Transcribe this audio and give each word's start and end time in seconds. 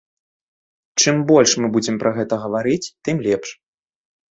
Чым 1.03 1.15
больш 1.33 1.51
мы 1.61 1.67
будзем 1.77 1.95
пра 2.05 2.15
гэта 2.17 2.41
гаварыць, 2.47 2.91
тым 3.09 3.17
лепш. 3.29 3.49